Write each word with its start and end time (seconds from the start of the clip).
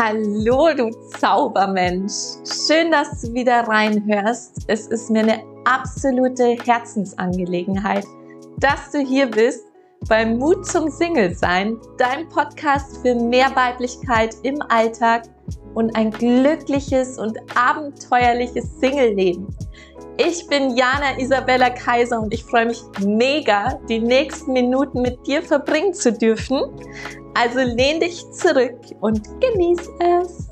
Hallo, 0.00 0.68
du 0.76 0.90
Zaubermensch. 1.18 2.12
Schön, 2.46 2.92
dass 2.92 3.20
du 3.20 3.34
wieder 3.34 3.66
reinhörst. 3.66 4.62
Es 4.68 4.86
ist 4.86 5.10
mir 5.10 5.22
eine 5.22 5.42
absolute 5.64 6.56
Herzensangelegenheit, 6.64 8.04
dass 8.60 8.92
du 8.92 9.00
hier 9.00 9.28
bist 9.28 9.64
beim 10.08 10.38
Mut 10.38 10.64
zum 10.64 10.88
Single 10.88 11.34
sein, 11.34 11.78
dein 11.96 12.28
Podcast 12.28 12.98
für 12.98 13.16
mehr 13.16 13.50
Weiblichkeit 13.56 14.36
im 14.44 14.62
Alltag 14.68 15.24
und 15.74 15.96
ein 15.96 16.12
glückliches 16.12 17.18
und 17.18 17.36
abenteuerliches 17.56 18.78
Single-Leben. 18.78 19.48
Ich 20.20 20.48
bin 20.48 20.76
Jana 20.76 21.16
Isabella 21.16 21.70
Kaiser 21.70 22.20
und 22.20 22.34
ich 22.34 22.42
freue 22.42 22.66
mich 22.66 22.82
mega, 22.98 23.74
die 23.88 24.00
nächsten 24.00 24.52
Minuten 24.52 25.00
mit 25.00 25.24
dir 25.28 25.42
verbringen 25.42 25.94
zu 25.94 26.12
dürfen. 26.12 26.60
Also 27.34 27.60
lehn 27.60 28.00
dich 28.00 28.28
zurück 28.32 28.80
und 29.00 29.22
genieß 29.40 29.78
es. 30.00 30.48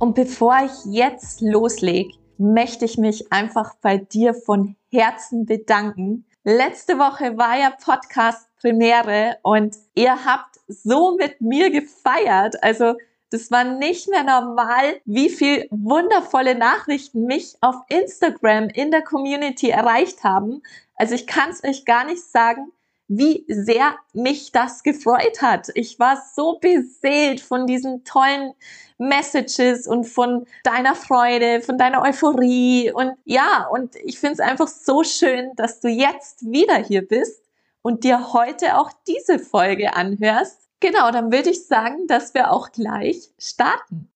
Und 0.00 0.16
bevor 0.16 0.56
ich 0.64 0.92
jetzt 0.92 1.40
loslege, 1.40 2.10
möchte 2.36 2.84
ich 2.84 2.98
mich 2.98 3.32
einfach 3.32 3.76
bei 3.80 3.98
dir 3.98 4.34
von 4.34 4.74
Herzen 4.90 5.46
bedanken. 5.46 6.26
Letzte 6.42 6.98
Woche 6.98 7.38
war 7.38 7.58
ja 7.58 7.70
Podcast 7.70 8.45
Premiere 8.60 9.36
und 9.42 9.76
ihr 9.94 10.24
habt 10.24 10.56
so 10.68 11.16
mit 11.16 11.40
mir 11.40 11.70
gefeiert. 11.70 12.62
Also 12.62 12.94
das 13.30 13.50
war 13.50 13.64
nicht 13.64 14.08
mehr 14.08 14.22
normal, 14.22 15.00
wie 15.04 15.28
viel 15.28 15.66
wundervolle 15.70 16.54
Nachrichten 16.54 17.24
mich 17.24 17.56
auf 17.60 17.76
Instagram 17.88 18.68
in 18.68 18.90
der 18.90 19.02
Community 19.02 19.70
erreicht 19.70 20.22
haben. 20.22 20.62
Also 20.94 21.14
ich 21.14 21.26
kann 21.26 21.50
es 21.50 21.62
euch 21.64 21.84
gar 21.84 22.04
nicht 22.04 22.22
sagen, 22.22 22.72
wie 23.08 23.44
sehr 23.48 23.96
mich 24.12 24.52
das 24.52 24.82
gefreut 24.82 25.42
hat. 25.42 25.70
Ich 25.74 25.98
war 25.98 26.22
so 26.34 26.58
beseelt 26.58 27.40
von 27.40 27.66
diesen 27.66 28.04
tollen 28.04 28.52
Messages 28.98 29.86
und 29.86 30.04
von 30.04 30.46
deiner 30.64 30.94
Freude, 30.94 31.60
von 31.60 31.78
deiner 31.78 32.02
Euphorie. 32.02 32.90
Und 32.92 33.12
ja, 33.24 33.68
und 33.70 33.94
ich 33.96 34.18
finde 34.18 34.34
es 34.34 34.40
einfach 34.40 34.68
so 34.68 35.04
schön, 35.04 35.52
dass 35.56 35.80
du 35.80 35.88
jetzt 35.88 36.50
wieder 36.50 36.76
hier 36.76 37.06
bist 37.06 37.45
und 37.86 38.02
dir 38.02 38.32
heute 38.32 38.78
auch 38.78 38.90
diese 39.06 39.38
Folge 39.38 39.94
anhörst. 39.94 40.68
Genau, 40.80 41.12
dann 41.12 41.30
würde 41.30 41.50
ich 41.50 41.68
sagen, 41.68 42.08
dass 42.08 42.34
wir 42.34 42.50
auch 42.50 42.72
gleich 42.72 43.30
starten. 43.38 44.10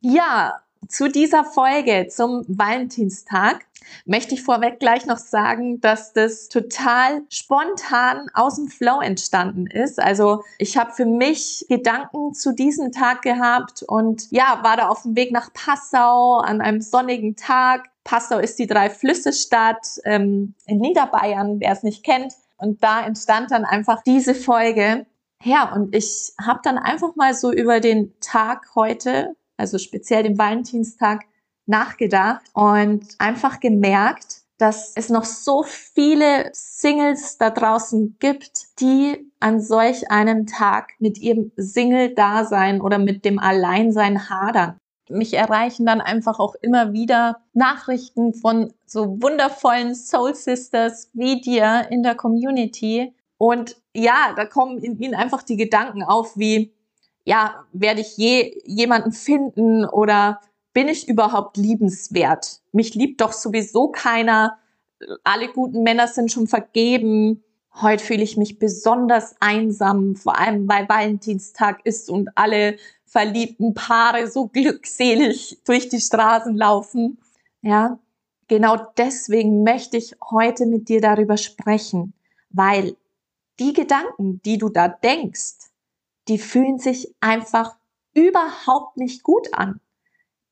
Ja, 0.00 0.62
zu 0.88 1.10
dieser 1.10 1.44
Folge 1.44 2.06
zum 2.08 2.46
Valentinstag 2.48 3.66
möchte 4.06 4.32
ich 4.32 4.42
vorweg 4.42 4.80
gleich 4.80 5.04
noch 5.04 5.18
sagen, 5.18 5.82
dass 5.82 6.14
das 6.14 6.48
total 6.48 7.24
spontan 7.28 8.30
aus 8.32 8.56
dem 8.56 8.68
Flow 8.68 9.02
entstanden 9.02 9.66
ist. 9.66 10.00
Also 10.00 10.42
ich 10.56 10.78
habe 10.78 10.92
für 10.92 11.04
mich 11.04 11.66
Gedanken 11.68 12.32
zu 12.32 12.54
diesem 12.54 12.90
Tag 12.90 13.20
gehabt 13.20 13.82
und 13.82 14.30
ja, 14.30 14.60
war 14.62 14.78
da 14.78 14.88
auf 14.88 15.02
dem 15.02 15.14
Weg 15.14 15.30
nach 15.30 15.52
Passau 15.52 16.38
an 16.38 16.62
einem 16.62 16.80
sonnigen 16.80 17.36
Tag. 17.36 17.84
Passau 18.02 18.38
ist 18.38 18.58
die 18.58 18.66
Drei-Flüsse-Stadt 18.66 20.00
ähm, 20.04 20.54
in 20.64 20.78
Niederbayern, 20.78 21.60
wer 21.60 21.72
es 21.72 21.82
nicht 21.82 22.02
kennt. 22.02 22.32
Und 22.64 22.82
da 22.82 23.04
entstand 23.04 23.50
dann 23.50 23.64
einfach 23.64 24.02
diese 24.02 24.34
Folge. 24.34 25.06
Ja, 25.42 25.72
und 25.74 25.94
ich 25.94 26.32
habe 26.40 26.60
dann 26.62 26.78
einfach 26.78 27.14
mal 27.14 27.34
so 27.34 27.52
über 27.52 27.80
den 27.80 28.14
Tag 28.20 28.70
heute, 28.74 29.36
also 29.58 29.76
speziell 29.76 30.22
den 30.22 30.38
Valentinstag, 30.38 31.24
nachgedacht 31.66 32.42
und 32.52 33.06
einfach 33.18 33.60
gemerkt, 33.60 34.42
dass 34.58 34.92
es 34.94 35.08
noch 35.08 35.24
so 35.24 35.62
viele 35.62 36.50
Singles 36.52 37.38
da 37.38 37.50
draußen 37.50 38.16
gibt, 38.18 38.80
die 38.80 39.30
an 39.40 39.60
solch 39.60 40.10
einem 40.10 40.46
Tag 40.46 40.90
mit 40.98 41.18
ihrem 41.18 41.52
Single-Dasein 41.56 42.80
oder 42.80 42.98
mit 42.98 43.24
dem 43.24 43.38
Alleinsein 43.38 44.30
hadern. 44.30 44.78
Mich 45.10 45.34
erreichen 45.34 45.84
dann 45.84 46.00
einfach 46.00 46.38
auch 46.38 46.54
immer 46.62 46.92
wieder 46.92 47.42
Nachrichten 47.52 48.32
von 48.32 48.72
so 48.94 49.20
wundervollen 49.20 49.94
Soul 49.94 50.34
Sisters 50.34 51.10
wie 51.12 51.40
dir 51.40 51.88
in 51.90 52.02
der 52.02 52.14
Community, 52.14 53.12
und 53.36 53.76
ja, 53.94 54.32
da 54.36 54.46
kommen 54.46 54.78
in 54.78 54.98
ihnen 54.98 55.14
einfach 55.14 55.42
die 55.42 55.56
Gedanken 55.56 56.02
auf, 56.02 56.38
wie, 56.38 56.72
ja, 57.24 57.64
werde 57.72 58.00
ich 58.00 58.16
je 58.16 58.58
jemanden 58.64 59.12
finden 59.12 59.84
oder 59.84 60.40
bin 60.72 60.88
ich 60.88 61.08
überhaupt 61.08 61.56
liebenswert? 61.56 62.60
Mich 62.72 62.94
liebt 62.94 63.20
doch 63.20 63.32
sowieso 63.32 63.88
keiner. 63.88 64.58
Alle 65.24 65.48
guten 65.48 65.82
Männer 65.82 66.08
sind 66.08 66.32
schon 66.32 66.46
vergeben. 66.46 67.42
Heute 67.74 68.04
fühle 68.04 68.22
ich 68.22 68.36
mich 68.36 68.58
besonders 68.58 69.34
einsam, 69.40 70.16
vor 70.16 70.38
allem 70.38 70.68
weil 70.68 70.88
Valentinstag 70.88 71.84
ist 71.84 72.08
und 72.08 72.30
alle 72.36 72.76
verliebten 73.04 73.74
Paare 73.74 74.28
so 74.28 74.46
glückselig 74.46 75.60
durch 75.66 75.88
die 75.88 76.00
Straßen 76.00 76.56
laufen. 76.56 77.18
Ja, 77.62 77.98
genau 78.48 78.76
deswegen 78.96 79.62
möchte 79.62 79.96
ich 79.96 80.14
heute 80.30 80.66
mit 80.66 80.88
dir 80.88 81.00
darüber 81.00 81.36
sprechen, 81.36 82.14
weil 82.50 82.96
die 83.58 83.72
Gedanken, 83.72 84.40
die 84.42 84.58
du 84.58 84.68
da 84.68 84.88
denkst, 84.88 85.70
die 86.28 86.38
fühlen 86.38 86.78
sich 86.78 87.14
einfach 87.20 87.76
überhaupt 88.14 88.96
nicht 88.96 89.22
gut 89.22 89.52
an. 89.52 89.80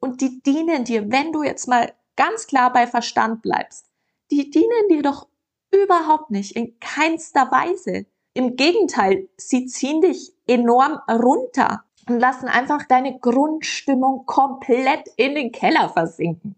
Und 0.00 0.20
die 0.20 0.42
dienen 0.42 0.84
dir, 0.84 1.10
wenn 1.10 1.32
du 1.32 1.42
jetzt 1.42 1.69
mal 1.69 1.92
ganz 2.16 2.47
klar 2.47 2.72
bei 2.72 2.86
Verstand 2.86 3.42
bleibst, 3.42 3.86
die 4.31 4.50
dienen 4.50 4.88
dir 4.88 5.02
doch 5.02 5.28
überhaupt 5.70 6.31
nicht, 6.31 6.56
in 6.56 6.78
keinster 6.81 7.50
Weise. 7.50 8.06
Im 8.34 8.56
Gegenteil, 8.56 9.28
sie 9.36 9.66
ziehen 9.66 10.00
dich 10.00 10.32
enorm 10.47 11.00
runter 11.08 11.84
und 12.08 12.19
lassen 12.19 12.48
einfach 12.48 12.84
deine 12.86 13.19
Grundstimmung 13.19 14.26
komplett 14.26 15.08
in 15.16 15.34
den 15.34 15.52
Keller 15.52 15.88
versinken. 15.88 16.56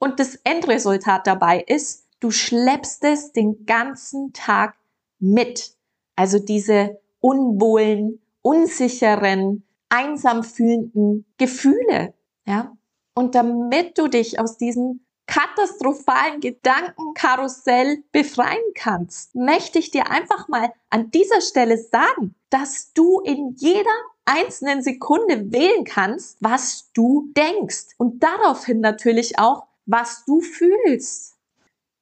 Und 0.00 0.18
das 0.18 0.34
Endresultat 0.44 1.26
dabei 1.26 1.60
ist, 1.60 2.08
du 2.18 2.30
schleppst 2.32 3.04
es 3.04 3.32
den 3.32 3.66
ganzen 3.66 4.32
Tag 4.32 4.74
mit. 5.18 5.76
Also 6.16 6.38
diese 6.38 6.98
unwohlen, 7.20 8.20
unsicheren, 8.42 9.64
einsam 9.90 10.42
fühlenden 10.42 11.26
Gefühle, 11.36 12.14
ja. 12.46 12.76
Und 13.14 13.34
damit 13.34 13.98
du 13.98 14.08
dich 14.08 14.40
aus 14.40 14.56
diesem 14.56 15.04
katastrophalen 15.26 16.40
Gedankenkarussell 16.40 18.02
befreien 18.10 18.58
kannst, 18.74 19.34
möchte 19.34 19.78
ich 19.78 19.90
dir 19.90 20.10
einfach 20.10 20.48
mal 20.48 20.72
an 20.88 21.10
dieser 21.10 21.40
Stelle 21.40 21.76
sagen, 21.76 22.34
dass 22.48 22.92
du 22.94 23.20
in 23.20 23.54
jeder 23.56 23.90
einzelnen 24.24 24.82
Sekunde 24.82 25.52
wählen 25.52 25.84
kannst, 25.84 26.38
was 26.40 26.90
du 26.94 27.30
denkst 27.36 27.94
und 27.98 28.22
daraufhin 28.22 28.80
natürlich 28.80 29.38
auch, 29.38 29.66
was 29.90 30.24
du 30.24 30.40
fühlst. 30.40 31.36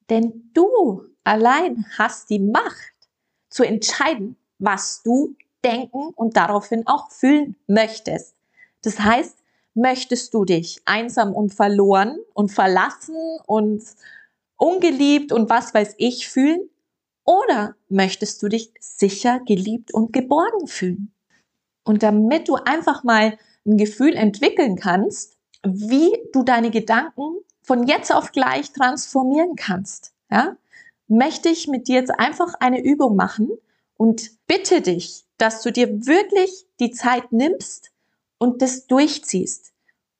Denn 0.09 0.51
du 0.53 1.03
allein 1.23 1.85
hast 1.97 2.29
die 2.29 2.39
Macht, 2.39 2.93
zu 3.49 3.63
entscheiden, 3.63 4.37
was 4.59 5.01
du 5.03 5.35
denken 5.63 6.09
und 6.15 6.37
daraufhin 6.37 6.85
auch 6.85 7.11
fühlen 7.11 7.55
möchtest. 7.67 8.35
Das 8.83 8.99
heißt, 8.99 9.37
möchtest 9.73 10.33
du 10.33 10.45
dich 10.45 10.81
einsam 10.85 11.33
und 11.33 11.53
verloren 11.53 12.19
und 12.33 12.51
verlassen 12.51 13.15
und 13.47 13.83
ungeliebt 14.57 15.31
und 15.31 15.49
was 15.49 15.73
weiß 15.73 15.95
ich 15.97 16.29
fühlen? 16.29 16.69
Oder 17.25 17.75
möchtest 17.89 18.41
du 18.43 18.49
dich 18.49 18.71
sicher, 18.79 19.39
geliebt 19.45 19.93
und 19.93 20.13
geborgen 20.13 20.67
fühlen? 20.67 21.11
Und 21.83 22.03
damit 22.03 22.47
du 22.47 22.55
einfach 22.55 23.03
mal 23.03 23.37
ein 23.65 23.77
Gefühl 23.77 24.15
entwickeln 24.15 24.75
kannst, 24.75 25.37
wie 25.63 26.11
du 26.33 26.43
deine 26.43 26.71
Gedanken 26.71 27.37
von 27.69 27.85
jetzt 27.85 28.11
auf 28.11 28.31
gleich 28.31 28.71
transformieren 28.71 29.55
kannst, 29.55 30.11
ja, 30.31 30.57
möchte 31.07 31.49
ich 31.49 31.67
mit 31.67 31.87
dir 31.87 31.99
jetzt 31.99 32.09
einfach 32.09 32.55
eine 32.59 32.83
Übung 32.83 33.15
machen 33.15 33.51
und 33.95 34.31
bitte 34.47 34.81
dich, 34.81 35.27
dass 35.37 35.61
du 35.61 35.71
dir 35.71 36.07
wirklich 36.07 36.65
die 36.79 36.89
Zeit 36.89 37.31
nimmst 37.31 37.91
und 38.39 38.63
das 38.63 38.87
durchziehst. 38.87 39.71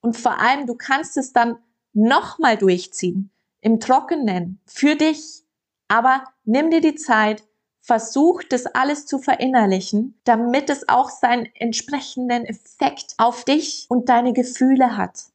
Und 0.01 0.16
vor 0.16 0.40
allem, 0.40 0.68
du 0.68 0.75
kannst 0.75 1.18
es 1.18 1.34
dann 1.34 1.57
nochmal 1.92 2.56
durchziehen, 2.56 3.31
im 3.62 3.80
Trockenen, 3.80 4.60
für 4.68 4.96
dich. 4.96 5.44
Aber 5.88 6.25
nimm 6.46 6.69
dir 6.69 6.81
die 6.81 6.94
Zeit, 6.94 7.44
versuch 7.81 8.44
das 8.44 8.68
alles 8.68 9.07
zu 9.07 9.18
verinnerlichen, 9.18 10.19
damit 10.24 10.69
es 10.69 10.88
auch 10.88 11.10
seinen 11.10 11.48
entsprechenden 11.56 12.46
Effekt 12.46 13.16
auf 13.18 13.44
dich 13.44 13.88
und 13.90 14.07
deine 14.07 14.34
Gefühle 14.34 14.98
hat. 14.98 15.31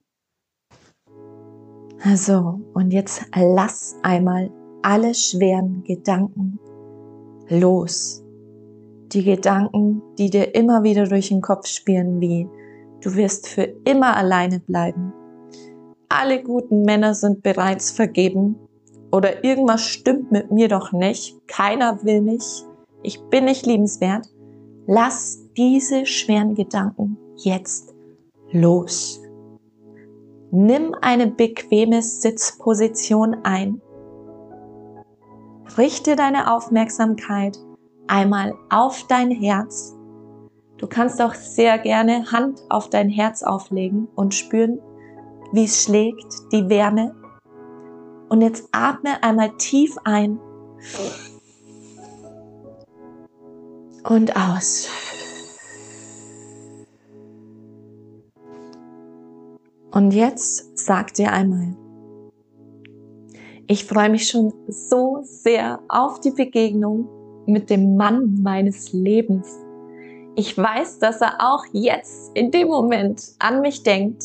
So, 2.13 2.61
und 2.75 2.93
jetzt 2.93 3.25
lass 3.35 3.97
einmal 4.03 4.51
alle 4.83 5.15
schweren 5.15 5.83
Gedanken 5.85 6.59
los. 7.49 8.23
Die 9.13 9.25
Gedanken, 9.25 10.03
die 10.19 10.29
dir 10.29 10.55
immer 10.55 10.83
wieder 10.83 11.07
durch 11.07 11.29
den 11.29 11.41
Kopf 11.41 11.67
spielen, 11.67 12.21
wie 12.21 12.47
du 13.01 13.15
wirst 13.15 13.49
für 13.49 13.73
immer 13.85 14.17
alleine 14.17 14.61
bleiben. 14.61 15.15
alle 16.11 16.43
guten 16.43 16.83
Männer 16.83 17.15
sind 17.15 17.43
bereits 17.43 17.91
vergeben 17.91 18.57
oder 19.11 19.43
irgendwas 19.43 19.83
stimmt 19.83 20.31
mit 20.31 20.51
mir 20.51 20.69
doch 20.69 20.93
nicht, 20.93 21.37
keiner 21.49 22.05
will 22.05 22.21
mich, 22.21 22.65
ich 23.03 23.21
bin 23.31 23.47
nicht 23.47 23.67
liebenswert, 23.67 24.27
lass 24.87 25.41
diese 25.57 26.07
schweren 26.07 26.55
Gedanken 26.55 27.17
jetzt 27.37 27.95
los. 28.53 29.24
Nimm 30.57 30.95
eine 31.01 31.27
bequeme 31.27 32.01
Sitzposition 32.01 33.39
ein. 33.43 33.83
Richte 35.77 36.15
deine 36.15 36.55
Aufmerksamkeit 36.55 37.59
einmal 38.07 38.55
auf 38.71 39.05
dein 39.09 39.33
Herz. 39.33 39.97
Du 40.77 40.87
kannst 40.87 41.21
auch 41.21 41.35
sehr 41.35 41.79
gerne 41.79 42.31
Hand 42.31 42.61
auf 42.69 42.89
dein 42.89 43.09
Herz 43.09 43.43
auflegen 43.43 44.07
und 44.15 44.33
spüren, 44.33 44.79
wie 45.51 45.65
es 45.65 45.83
schlägt, 45.83 46.33
die 46.53 46.69
Wärme. 46.69 47.17
Und 48.29 48.41
jetzt 48.41 48.69
atme 48.71 49.21
einmal 49.25 49.57
tief 49.57 49.97
ein 50.05 50.39
und 54.05 54.37
aus. 54.37 54.89
Und 59.95 60.11
jetzt 60.11 60.77
sag 60.77 61.15
dir 61.15 61.33
einmal, 61.33 61.77
ich 63.69 63.85
freue 63.85 64.11
mich 64.11 64.27
schon 64.27 64.53
so 64.67 65.21
sehr 65.23 65.79
auf 65.89 66.19
die 66.19 66.33
Begegnung 66.33 67.09
mit 67.47 67.71
dem 67.71 67.97
Mann 67.97 68.41
meines 68.43 68.93
Lebens. 68.93 69.57
Ich 70.35 70.59
weiß, 70.59 70.99
dass 70.99 71.21
er 71.21 71.37
auch 71.39 71.65
jetzt 71.73 72.37
in 72.37 72.51
dem 72.51 72.69
Moment 72.69 73.37
an 73.39 73.61
mich 73.61 73.85
denkt 73.85 74.25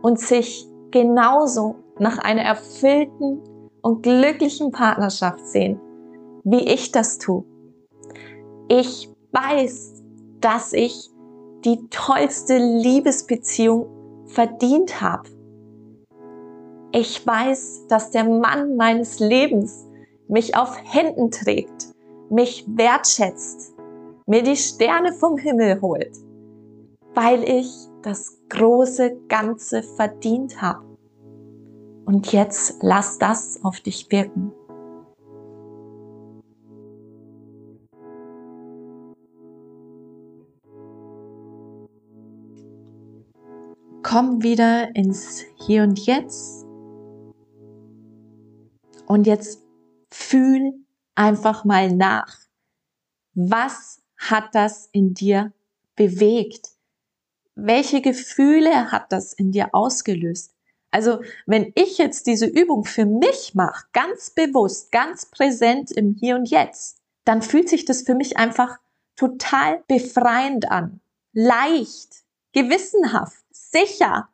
und 0.00 0.18
sich 0.18 0.66
genauso 0.92 1.76
nach 1.98 2.16
einer 2.16 2.42
erfüllten 2.42 3.42
und 3.82 4.02
glücklichen 4.02 4.70
Partnerschaft 4.70 5.46
sehen, 5.46 5.78
wie 6.44 6.72
ich 6.72 6.90
das 6.90 7.18
tue. 7.18 7.44
Ich 8.68 9.10
weiß, 9.32 10.02
dass 10.40 10.72
ich 10.72 11.10
die 11.66 11.86
tollste 11.90 12.56
Liebesbeziehung 12.56 13.95
verdient 14.26 15.00
habe. 15.00 15.28
Ich 16.92 17.26
weiß, 17.26 17.86
dass 17.88 18.10
der 18.10 18.24
Mann 18.24 18.76
meines 18.76 19.18
Lebens 19.18 19.86
mich 20.28 20.56
auf 20.56 20.76
Händen 20.84 21.30
trägt, 21.30 21.94
mich 22.30 22.64
wertschätzt, 22.68 23.74
mir 24.26 24.42
die 24.42 24.56
Sterne 24.56 25.12
vom 25.12 25.36
Himmel 25.36 25.80
holt, 25.80 26.16
weil 27.14 27.42
ich 27.44 27.70
das 28.02 28.38
große 28.48 29.16
Ganze 29.28 29.82
verdient 29.82 30.60
habe. 30.62 30.84
Und 32.06 32.32
jetzt 32.32 32.78
lass 32.82 33.18
das 33.18 33.60
auf 33.64 33.80
dich 33.80 34.10
wirken. 34.10 34.52
Komm 44.16 44.42
wieder 44.42 44.96
ins 44.96 45.44
Hier 45.56 45.82
und 45.82 46.06
Jetzt. 46.06 46.64
Und 49.04 49.26
jetzt 49.26 49.60
fühl 50.10 50.72
einfach 51.14 51.66
mal 51.66 51.92
nach. 51.94 52.34
Was 53.34 54.00
hat 54.16 54.54
das 54.54 54.88
in 54.92 55.12
dir 55.12 55.52
bewegt? 55.96 56.70
Welche 57.56 58.00
Gefühle 58.00 58.90
hat 58.90 59.12
das 59.12 59.34
in 59.34 59.52
dir 59.52 59.74
ausgelöst? 59.74 60.54
Also, 60.90 61.20
wenn 61.44 61.72
ich 61.74 61.98
jetzt 61.98 62.26
diese 62.26 62.46
Übung 62.46 62.86
für 62.86 63.04
mich 63.04 63.54
mache, 63.54 63.84
ganz 63.92 64.30
bewusst, 64.30 64.92
ganz 64.92 65.26
präsent 65.26 65.90
im 65.90 66.14
Hier 66.14 66.36
und 66.36 66.48
Jetzt, 66.48 67.02
dann 67.26 67.42
fühlt 67.42 67.68
sich 67.68 67.84
das 67.84 68.00
für 68.00 68.14
mich 68.14 68.38
einfach 68.38 68.78
total 69.14 69.84
befreiend 69.88 70.70
an. 70.70 71.00
Leicht, 71.34 72.24
gewissenhaft 72.54 73.45
sicher, 73.76 74.28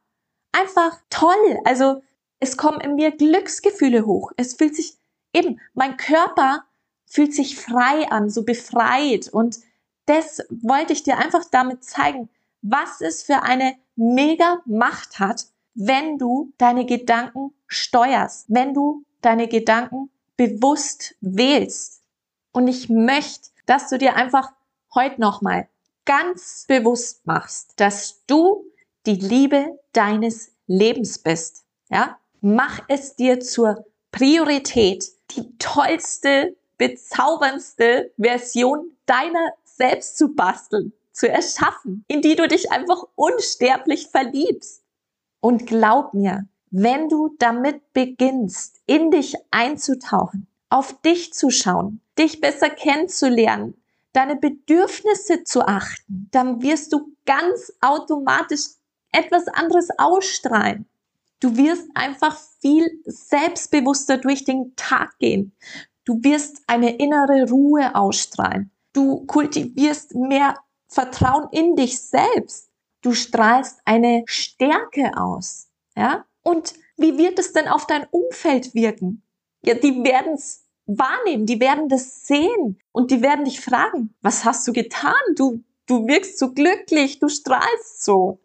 einfach 0.52 0.98
toll. 1.10 1.58
Also 1.64 2.02
es 2.38 2.56
kommen 2.56 2.80
in 2.80 2.94
mir 2.94 3.10
Glücksgefühle 3.10 4.06
hoch. 4.06 4.32
Es 4.36 4.54
fühlt 4.54 4.76
sich 4.76 4.96
eben, 5.32 5.60
mein 5.74 5.96
Körper 5.96 6.64
fühlt 7.06 7.34
sich 7.34 7.58
frei 7.58 8.10
an, 8.10 8.30
so 8.30 8.44
befreit. 8.44 9.28
Und 9.28 9.58
das 10.06 10.42
wollte 10.50 10.92
ich 10.92 11.02
dir 11.02 11.18
einfach 11.18 11.44
damit 11.50 11.84
zeigen, 11.84 12.28
was 12.62 13.00
es 13.00 13.22
für 13.22 13.42
eine 13.42 13.76
mega 13.96 14.62
Macht 14.66 15.18
hat, 15.18 15.46
wenn 15.74 16.18
du 16.18 16.52
deine 16.58 16.86
Gedanken 16.86 17.54
steuerst, 17.66 18.46
wenn 18.48 18.74
du 18.74 19.04
deine 19.20 19.48
Gedanken 19.48 20.10
bewusst 20.36 21.14
wählst. 21.20 22.02
Und 22.52 22.68
ich 22.68 22.88
möchte, 22.88 23.50
dass 23.66 23.88
du 23.88 23.98
dir 23.98 24.16
einfach 24.16 24.52
heute 24.94 25.20
nochmal 25.20 25.68
ganz 26.04 26.64
bewusst 26.66 27.26
machst, 27.26 27.74
dass 27.76 28.24
du 28.26 28.64
die 29.06 29.16
Liebe 29.16 29.78
deines 29.92 30.52
Lebens 30.66 31.18
bist. 31.18 31.64
Ja? 31.90 32.18
Mach 32.40 32.80
es 32.88 33.16
dir 33.16 33.40
zur 33.40 33.84
Priorität, 34.10 35.04
die 35.30 35.56
tollste, 35.58 36.56
bezauberndste 36.78 38.12
Version 38.18 38.96
deiner 39.06 39.52
selbst 39.64 40.18
zu 40.18 40.34
basteln, 40.34 40.92
zu 41.12 41.28
erschaffen, 41.28 42.04
in 42.08 42.22
die 42.22 42.36
du 42.36 42.48
dich 42.48 42.70
einfach 42.70 43.04
unsterblich 43.14 44.08
verliebst. 44.08 44.82
Und 45.40 45.66
glaub 45.66 46.14
mir, 46.14 46.46
wenn 46.70 47.08
du 47.08 47.34
damit 47.38 47.92
beginnst, 47.92 48.80
in 48.86 49.10
dich 49.10 49.34
einzutauchen, 49.50 50.46
auf 50.68 51.00
dich 51.02 51.32
zu 51.32 51.50
schauen, 51.50 52.00
dich 52.18 52.40
besser 52.40 52.70
kennenzulernen, 52.70 53.74
deine 54.12 54.36
Bedürfnisse 54.36 55.44
zu 55.44 55.66
achten, 55.66 56.28
dann 56.30 56.62
wirst 56.62 56.92
du 56.92 57.14
ganz 57.26 57.72
automatisch 57.80 58.68
etwas 59.12 59.48
anderes 59.48 59.88
ausstrahlen. 59.98 60.86
Du 61.40 61.56
wirst 61.56 61.88
einfach 61.94 62.38
viel 62.60 63.02
selbstbewusster 63.04 64.18
durch 64.18 64.44
den 64.44 64.74
Tag 64.76 65.18
gehen. 65.18 65.56
Du 66.04 66.22
wirst 66.22 66.62
eine 66.66 66.96
innere 66.96 67.48
Ruhe 67.48 67.94
ausstrahlen. 67.94 68.70
Du 68.92 69.24
kultivierst 69.26 70.14
mehr 70.14 70.56
Vertrauen 70.88 71.48
in 71.50 71.76
dich 71.76 72.00
selbst. 72.00 72.70
Du 73.00 73.12
strahlst 73.12 73.80
eine 73.84 74.22
Stärke 74.26 75.12
aus. 75.16 75.68
Ja? 75.96 76.24
Und 76.42 76.74
wie 76.96 77.18
wird 77.18 77.38
es 77.38 77.52
denn 77.52 77.68
auf 77.68 77.86
dein 77.86 78.06
Umfeld 78.10 78.74
wirken? 78.74 79.22
Ja, 79.64 79.74
die 79.74 80.04
werden 80.04 80.34
es 80.34 80.64
wahrnehmen, 80.86 81.46
die 81.46 81.60
werden 81.60 81.88
das 81.88 82.26
sehen 82.26 82.78
und 82.92 83.10
die 83.10 83.22
werden 83.22 83.44
dich 83.44 83.60
fragen, 83.60 84.14
was 84.20 84.44
hast 84.44 84.66
du 84.66 84.72
getan? 84.72 85.14
Du, 85.36 85.62
du 85.86 86.06
wirkst 86.06 86.38
so 86.38 86.52
glücklich, 86.52 87.18
du 87.18 87.28
strahlst 87.28 88.04
so. 88.04 88.40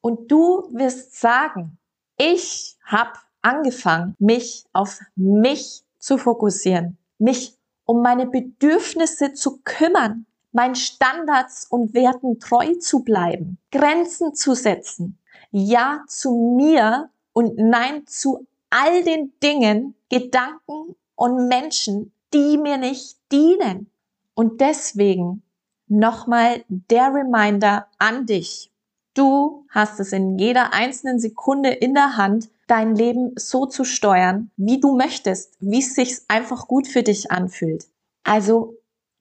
Und 0.00 0.30
du 0.30 0.68
wirst 0.72 1.20
sagen, 1.20 1.78
ich 2.16 2.76
habe 2.84 3.12
angefangen, 3.42 4.14
mich 4.18 4.64
auf 4.72 5.00
mich 5.16 5.82
zu 5.98 6.18
fokussieren, 6.18 6.98
mich 7.18 7.56
um 7.84 8.02
meine 8.02 8.26
Bedürfnisse 8.26 9.32
zu 9.34 9.60
kümmern, 9.64 10.26
meinen 10.52 10.74
Standards 10.74 11.66
und 11.68 11.94
Werten 11.94 12.38
treu 12.38 12.74
zu 12.74 13.00
bleiben, 13.00 13.58
Grenzen 13.70 14.34
zu 14.34 14.54
setzen, 14.54 15.18
Ja 15.50 16.04
zu 16.06 16.54
mir 16.56 17.10
und 17.32 17.56
Nein 17.56 18.06
zu 18.06 18.46
all 18.70 19.02
den 19.02 19.32
Dingen, 19.42 19.94
Gedanken 20.08 20.96
und 21.16 21.48
Menschen, 21.48 22.12
die 22.32 22.56
mir 22.56 22.78
nicht 22.78 23.18
dienen. 23.32 23.90
Und 24.34 24.60
deswegen 24.60 25.42
nochmal 25.88 26.64
der 26.68 27.12
Reminder 27.12 27.88
an 27.98 28.26
dich. 28.26 28.69
Du 29.14 29.66
hast 29.70 29.98
es 29.98 30.12
in 30.12 30.38
jeder 30.38 30.72
einzelnen 30.72 31.18
Sekunde 31.18 31.70
in 31.70 31.94
der 31.94 32.16
Hand, 32.16 32.48
dein 32.68 32.94
Leben 32.94 33.32
so 33.36 33.66
zu 33.66 33.84
steuern, 33.84 34.50
wie 34.56 34.80
du 34.80 34.96
möchtest, 34.96 35.56
wie 35.60 35.80
es 35.80 35.94
sich 35.94 36.18
einfach 36.28 36.68
gut 36.68 36.86
für 36.86 37.02
dich 37.02 37.30
anfühlt. 37.32 37.88
Also 38.22 38.76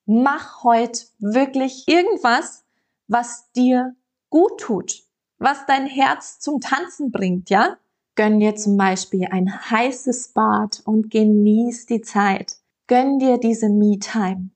mach 0.05 0.63
heute 0.63 1.05
wirklich 1.17 1.87
irgendwas, 1.87 2.63
was 3.07 3.51
dir 3.53 3.95
gut 4.29 4.59
tut, 4.59 5.03
was 5.39 5.65
dein 5.65 5.87
Herz 5.87 6.39
zum 6.39 6.61
Tanzen 6.61 7.11
bringt, 7.11 7.49
ja? 7.49 7.77
Gönn 8.13 8.39
dir 8.39 8.55
zum 8.55 8.77
Beispiel 8.77 9.27
ein 9.31 9.49
heißes 9.71 10.33
Bad 10.33 10.81
und 10.85 11.09
genieß 11.09 11.87
die 11.87 12.01
Zeit. 12.01 12.57
Gönn 12.87 13.17
dir 13.17 13.37
diese 13.37 13.69
Me-Time 13.69 14.49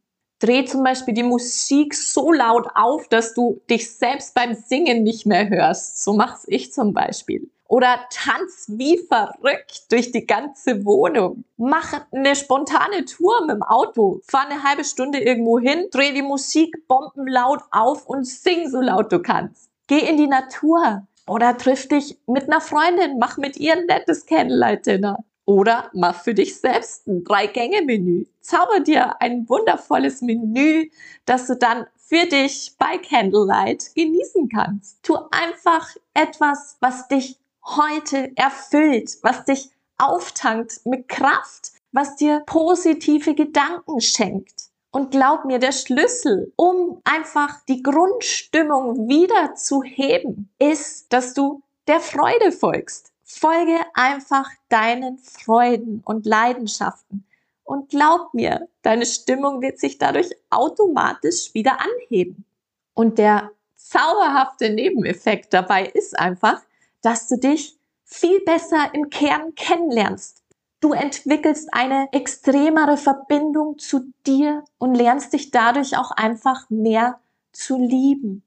dreh 0.44 0.66
zum 0.66 0.84
Beispiel 0.84 1.14
die 1.14 1.24
Musik 1.24 1.94
so 1.94 2.32
laut 2.32 2.68
auf, 2.76 3.08
dass 3.08 3.34
du 3.34 3.62
dich 3.70 3.96
selbst 3.96 4.36
beim 4.36 4.54
Singen 4.54 5.04
nicht 5.04 5.26
mehr 5.26 5.50
hörst. 5.50 6.04
So 6.04 6.14
mach's 6.14 6.44
ich 6.48 6.74
zum 6.74 6.94
Beispiel. 6.94 7.50
Oder 7.68 8.02
tanz 8.12 8.66
wie 8.68 9.00
verrückt 9.00 9.92
durch 9.92 10.12
die 10.12 10.28
ganze 10.28 10.86
Wohnung. 10.86 11.46
Mach 11.58 12.06
eine 12.12 12.36
spontane 12.36 13.06
Tour 13.06 13.48
mit 13.48 13.56
dem 13.56 13.64
Auto. 13.64 14.20
Fahr 14.28 14.48
eine 14.48 14.64
halbe 14.64 14.84
Stunde 14.84 15.20
irgendwo 15.20 15.58
hin, 15.60 15.88
dreh 15.92 16.12
die 16.12 16.22
Musik 16.22 16.88
bombenlaut 16.88 17.62
auf 17.72 18.06
und 18.06 18.28
sing 18.28 18.70
so 18.70 18.82
laut 18.82 19.12
du 19.12 19.22
kannst. 19.22 19.70
Geh 19.88 20.00
in 20.00 20.18
die 20.18 20.28
Natur. 20.28 21.08
Oder 21.26 21.58
triff 21.58 21.88
dich 21.88 22.20
mit 22.28 22.44
einer 22.44 22.60
Freundin, 22.60 23.18
mach 23.18 23.38
mit 23.38 23.56
ihr 23.56 23.74
ein 23.74 23.86
nettes 23.86 24.26
Candlelight-Dinner. 24.26 25.24
Oder 25.46 25.90
mach 25.94 26.24
für 26.24 26.34
dich 26.34 26.58
selbst 26.60 27.08
ein 27.08 27.24
Drei-Gänge-Menü. 27.24 28.26
Zauber 28.40 28.80
dir 28.80 29.22
ein 29.22 29.48
wundervolles 29.50 30.22
Menü, 30.22 30.90
das 31.26 31.48
du 31.48 31.56
dann 31.58 31.86
für 31.98 32.26
dich 32.26 32.74
bei 32.78 32.98
Candlelight 32.98 33.94
genießen 33.96 34.50
kannst. 34.50 35.04
Tu 35.04 35.18
einfach 35.32 35.90
etwas, 36.14 36.78
was 36.80 37.08
dich 37.08 37.38
heute 37.66 38.32
erfüllt, 38.36 39.18
was 39.22 39.46
dich 39.46 39.70
auftankt 39.98 40.86
mit 40.86 41.08
Kraft, 41.08 41.72
was 41.92 42.16
dir 42.16 42.42
positive 42.46 43.36
Gedanken 43.36 44.02
schenkt. 44.02 44.70
Und 44.92 45.12
glaub 45.12 45.46
mir, 45.46 45.60
der 45.60 45.72
Schlüssel, 45.72 46.54
um 46.56 47.02
einfach 47.04 47.62
die 47.68 47.82
Grundstimmung 47.82 49.08
wieder 49.08 49.56
zu 49.56 49.82
heben, 49.82 50.50
ist, 50.60 51.12
dass 51.12 51.34
du 51.34 51.64
der 51.88 52.00
Freude 52.00 52.52
folgst. 52.52 53.13
Folge 53.38 53.80
einfach 53.94 54.50
deinen 54.70 55.18
Freuden 55.18 56.02
und 56.06 56.26
Leidenschaften. 56.26 57.26
Und 57.64 57.90
glaub 57.90 58.34
mir, 58.34 58.68
deine 58.82 59.06
Stimmung 59.06 59.62
wird 59.62 59.80
sich 59.80 59.98
dadurch 59.98 60.30
automatisch 60.50 61.54
wieder 61.54 61.78
anheben. 61.80 62.46
Und 62.94 63.18
der 63.18 63.52
zauberhafte 63.76 64.70
Nebeneffekt 64.70 65.54
dabei 65.54 65.86
ist 65.86 66.18
einfach, 66.18 66.62
dass 67.02 67.28
du 67.28 67.38
dich 67.38 67.78
viel 68.04 68.40
besser 68.42 68.94
im 68.94 69.10
Kern 69.10 69.56
kennenlernst. 69.56 70.44
Du 70.80 70.92
entwickelst 70.92 71.70
eine 71.74 72.10
extremere 72.12 72.98
Verbindung 72.98 73.80
zu 73.80 74.12
dir 74.26 74.64
und 74.78 74.96
lernst 74.96 75.34
dich 75.34 75.52
dadurch 75.52 75.98
auch 75.98 76.12
einfach 76.12 76.70
mehr 76.70 77.20
zu 77.54 77.78
lieben. 77.78 78.44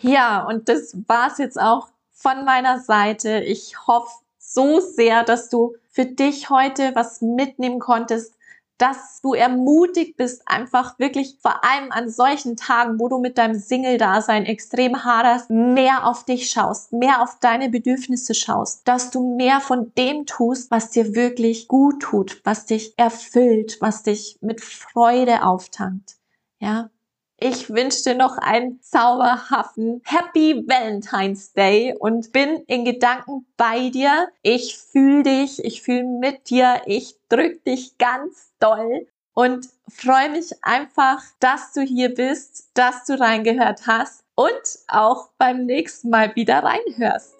Ja, 0.00 0.46
und 0.46 0.68
das 0.68 0.96
war's 1.08 1.38
jetzt 1.38 1.60
auch 1.60 1.88
von 2.14 2.44
meiner 2.44 2.80
Seite. 2.80 3.40
Ich 3.40 3.86
hoffe 3.86 4.10
so 4.38 4.80
sehr, 4.80 5.24
dass 5.24 5.50
du 5.50 5.74
für 5.90 6.06
dich 6.06 6.48
heute 6.48 6.92
was 6.94 7.20
mitnehmen 7.20 7.80
konntest, 7.80 8.34
dass 8.78 9.20
du 9.20 9.34
ermutigt 9.34 10.16
bist, 10.16 10.42
einfach 10.46 10.98
wirklich 10.98 11.38
vor 11.40 11.64
allem 11.64 11.92
an 11.92 12.10
solchen 12.10 12.56
Tagen, 12.56 12.98
wo 12.98 13.08
du 13.08 13.18
mit 13.18 13.38
deinem 13.38 13.54
Single-Dasein 13.54 14.46
extrem 14.46 15.04
haderst, 15.04 15.48
mehr 15.50 16.06
auf 16.06 16.24
dich 16.24 16.50
schaust, 16.50 16.92
mehr 16.92 17.22
auf 17.22 17.38
deine 17.40 17.68
Bedürfnisse 17.68 18.34
schaust, 18.34 18.86
dass 18.88 19.10
du 19.10 19.36
mehr 19.36 19.60
von 19.60 19.92
dem 19.96 20.26
tust, 20.26 20.70
was 20.70 20.90
dir 20.90 21.14
wirklich 21.14 21.68
gut 21.68 22.02
tut, 22.02 22.40
was 22.44 22.66
dich 22.66 22.94
erfüllt, 22.96 23.78
was 23.80 24.02
dich 24.02 24.38
mit 24.40 24.60
Freude 24.60 25.44
auftankt. 25.44 26.16
Ja, 26.58 26.90
ich 27.38 27.68
wünsche 27.68 28.04
dir 28.04 28.14
noch 28.14 28.38
einen 28.38 28.80
zauberhaften 28.80 30.02
Happy 30.04 30.64
Valentine's 30.66 31.52
Day 31.52 31.94
und 31.98 32.32
bin 32.32 32.62
in 32.66 32.84
Gedanken 32.84 33.46
bei 33.56 33.90
dir. 33.90 34.28
Ich 34.42 34.78
fühle 34.78 35.24
dich, 35.24 35.64
ich 35.64 35.82
fühle 35.82 36.04
mit 36.04 36.48
dir, 36.48 36.82
ich 36.86 37.16
drück 37.28 37.64
dich 37.64 37.98
ganz 37.98 38.52
doll 38.60 39.06
und 39.34 39.68
freue 39.88 40.30
mich 40.30 40.52
einfach, 40.62 41.22
dass 41.40 41.72
du 41.72 41.82
hier 41.82 42.14
bist, 42.14 42.70
dass 42.74 43.04
du 43.04 43.18
reingehört 43.18 43.86
hast 43.86 44.24
und 44.36 44.78
auch 44.88 45.28
beim 45.36 45.66
nächsten 45.66 46.10
Mal 46.10 46.34
wieder 46.36 46.62
reinhörst. 46.62 47.34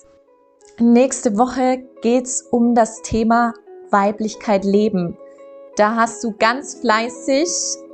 Nächste 0.80 1.38
Woche 1.38 1.84
geht's 2.02 2.42
um 2.42 2.74
das 2.74 3.00
Thema 3.02 3.54
Weiblichkeit 3.90 4.64
leben. 4.64 5.16
Da 5.76 5.94
hast 5.94 6.22
du 6.24 6.32
ganz 6.36 6.74
fleißig 6.74 7.48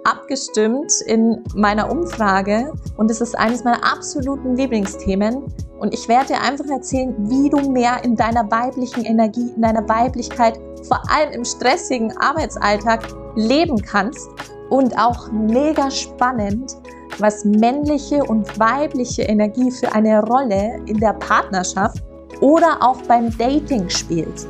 abgestimmt 0.04 0.92
in 1.06 1.42
meiner 1.54 1.90
Umfrage 1.90 2.72
und 2.96 3.10
es 3.10 3.20
ist 3.20 3.38
eines 3.38 3.64
meiner 3.64 3.84
absoluten 3.84 4.56
Lieblingsthemen. 4.56 5.44
Und 5.78 5.94
ich 5.94 6.08
werde 6.08 6.34
dir 6.34 6.40
einfach 6.40 6.66
erzählen, 6.66 7.14
wie 7.30 7.48
du 7.48 7.70
mehr 7.70 8.02
in 8.04 8.16
deiner 8.16 8.50
weiblichen 8.50 9.04
Energie, 9.04 9.52
in 9.54 9.62
deiner 9.62 9.88
Weiblichkeit, 9.88 10.58
vor 10.86 11.02
allem 11.10 11.32
im 11.32 11.44
stressigen 11.44 12.16
Arbeitsalltag 12.18 13.06
leben 13.34 13.80
kannst. 13.80 14.28
Und 14.68 14.96
auch 14.96 15.32
mega 15.32 15.90
spannend, 15.90 16.76
was 17.18 17.44
männliche 17.44 18.22
und 18.22 18.58
weibliche 18.58 19.22
Energie 19.22 19.70
für 19.70 19.92
eine 19.92 20.22
Rolle 20.22 20.80
in 20.86 20.98
der 20.98 21.14
Partnerschaft 21.14 22.02
oder 22.40 22.78
auch 22.80 23.02
beim 23.02 23.36
Dating 23.36 23.88
spielt. 23.88 24.46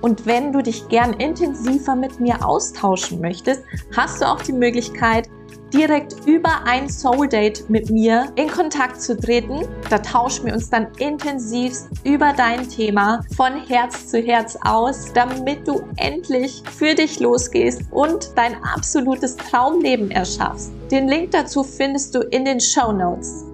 Und 0.00 0.26
wenn 0.26 0.52
du 0.52 0.62
dich 0.62 0.88
gern 0.88 1.12
intensiver 1.14 1.94
mit 1.94 2.20
mir 2.20 2.44
austauschen 2.46 3.20
möchtest, 3.20 3.62
hast 3.96 4.20
du 4.20 4.26
auch 4.26 4.40
die 4.40 4.52
Möglichkeit, 4.52 5.28
direkt 5.72 6.16
über 6.26 6.64
ein 6.64 6.88
Soul 6.88 7.28
Date 7.28 7.68
mit 7.68 7.90
mir 7.90 8.32
in 8.36 8.48
Kontakt 8.48 9.00
zu 9.00 9.16
treten. 9.16 9.68
Da 9.88 9.98
tauschen 9.98 10.46
wir 10.46 10.54
uns 10.54 10.68
dann 10.70 10.88
intensivst 10.98 11.88
über 12.04 12.32
dein 12.32 12.68
Thema 12.68 13.22
von 13.36 13.54
Herz 13.68 14.08
zu 14.08 14.18
Herz 14.18 14.58
aus, 14.64 15.12
damit 15.12 15.66
du 15.66 15.82
endlich 15.96 16.62
für 16.70 16.94
dich 16.94 17.20
losgehst 17.20 17.82
und 17.90 18.32
dein 18.36 18.62
absolutes 18.64 19.36
Traumleben 19.36 20.10
erschaffst. 20.10 20.72
Den 20.90 21.08
Link 21.08 21.30
dazu 21.30 21.62
findest 21.62 22.14
du 22.14 22.20
in 22.20 22.44
den 22.44 22.60
Show 22.60 22.92
Notes. 22.92 23.49